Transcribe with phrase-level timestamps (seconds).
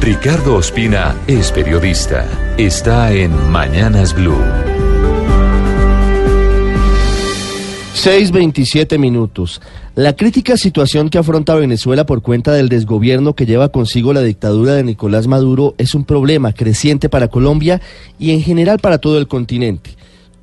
[0.00, 2.26] Ricardo Ospina es periodista.
[2.56, 4.40] Está en Mañanas Blue.
[7.94, 9.60] 6.27 minutos.
[9.94, 14.72] La crítica situación que afronta Venezuela por cuenta del desgobierno que lleva consigo la dictadura
[14.72, 17.82] de Nicolás Maduro es un problema creciente para Colombia
[18.18, 19.90] y en general para todo el continente.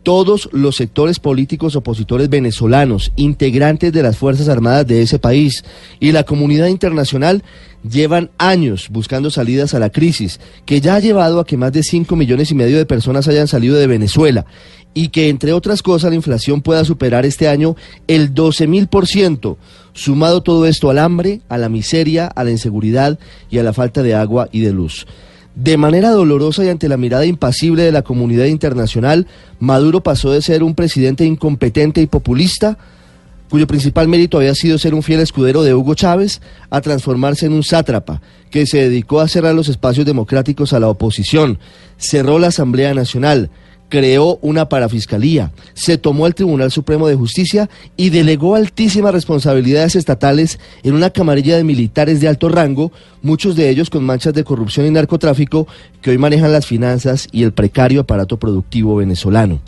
[0.07, 5.66] Todos los sectores políticos opositores venezolanos, integrantes de las Fuerzas Armadas de ese país
[5.99, 7.43] y la comunidad internacional
[7.83, 11.83] llevan años buscando salidas a la crisis, que ya ha llevado a que más de
[11.83, 14.45] 5 millones y medio de personas hayan salido de Venezuela
[14.94, 17.75] y que, entre otras cosas, la inflación pueda superar este año
[18.08, 19.58] el 12 mil por ciento,
[19.92, 24.03] sumado todo esto al hambre, a la miseria, a la inseguridad y a la falta
[24.03, 25.05] de agua y de luz.
[25.58, 29.25] De manera dolorosa y ante la mirada impasible de la comunidad internacional,
[29.59, 32.77] Maduro pasó de ser un presidente incompetente y populista,
[33.49, 37.53] cuyo principal mérito había sido ser un fiel escudero de Hugo Chávez, a transformarse en
[37.53, 41.58] un sátrapa que se dedicó a cerrar los espacios democráticos a la oposición,
[41.97, 43.49] cerró la Asamblea Nacional,
[43.89, 50.59] creó una parafiscalía, se tomó el Tribunal Supremo de Justicia y delegó altísimas responsabilidades estatales
[50.83, 54.85] en una camarilla de militares de alto rango, muchos de ellos con manchas de corrupción
[54.85, 55.67] y narcotráfico
[56.02, 59.59] que hoy manejan las finanzas y el precario aparato productivo venezolano.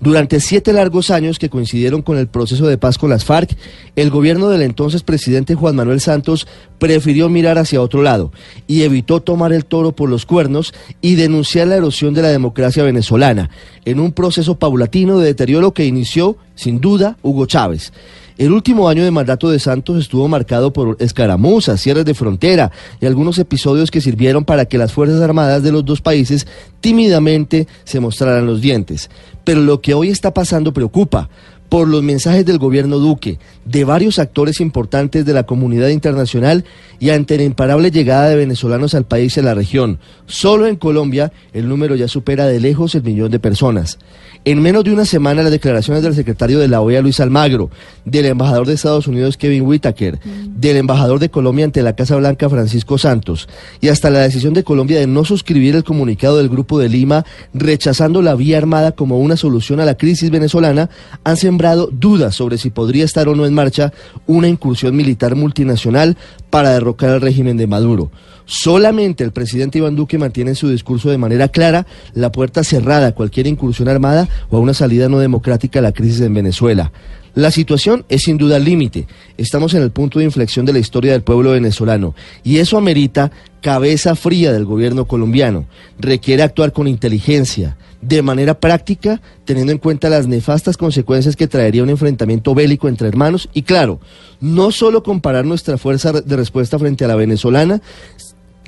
[0.00, 3.56] Durante siete largos años que coincidieron con el proceso de paz con las FARC,
[3.96, 6.46] el gobierno del entonces presidente Juan Manuel Santos
[6.78, 8.30] prefirió mirar hacia otro lado
[8.68, 12.84] y evitó tomar el toro por los cuernos y denunciar la erosión de la democracia
[12.84, 13.50] venezolana
[13.84, 17.92] en un proceso paulatino de deterioro que inició, sin duda, Hugo Chávez.
[18.38, 23.06] El último año de mandato de Santos estuvo marcado por escaramuzas, cierres de frontera y
[23.06, 26.46] algunos episodios que sirvieron para que las Fuerzas Armadas de los dos países
[26.80, 29.10] tímidamente se mostraran los dientes.
[29.42, 31.28] Pero lo que hoy está pasando preocupa
[31.68, 36.64] por los mensajes del gobierno Duque, de varios actores importantes de la comunidad internacional
[36.98, 39.98] y ante la imparable llegada de venezolanos al país y a la región.
[40.26, 43.98] Solo en Colombia el número ya supera de lejos el millón de personas.
[44.44, 47.70] En menos de una semana las declaraciones del secretario de la OEA Luis Almagro,
[48.04, 52.48] del embajador de Estados Unidos Kevin Whitaker, del embajador de Colombia ante la Casa Blanca
[52.48, 53.48] Francisco Santos
[53.80, 57.26] y hasta la decisión de Colombia de no suscribir el comunicado del Grupo de Lima
[57.52, 60.88] rechazando la vía armada como una solución a la crisis venezolana
[61.24, 61.57] han sembrado
[61.92, 63.92] dudas sobre si podría estar o no en marcha
[64.26, 66.16] una incursión militar multinacional
[66.50, 68.10] para derrocar al régimen de Maduro.
[68.46, 73.08] Solamente el presidente Iván Duque mantiene en su discurso de manera clara la puerta cerrada
[73.08, 76.90] a cualquier incursión armada o a una salida no democrática a la crisis en Venezuela.
[77.34, 79.06] La situación es sin duda límite.
[79.36, 83.30] Estamos en el punto de inflexión de la historia del pueblo venezolano y eso amerita
[83.60, 85.66] cabeza fría del gobierno colombiano.
[85.98, 91.82] Requiere actuar con inteligencia, de manera práctica, teniendo en cuenta las nefastas consecuencias que traería
[91.82, 94.00] un enfrentamiento bélico entre hermanos y claro,
[94.40, 97.80] no solo comparar nuestra fuerza de respuesta frente a la venezolana,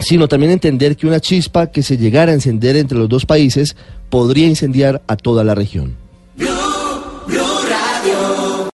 [0.01, 3.77] sino también entender que una chispa que se llegara a encender entre los dos países
[4.09, 5.97] podría incendiar a toda la región.